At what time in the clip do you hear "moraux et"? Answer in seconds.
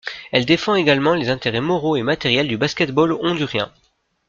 1.61-2.01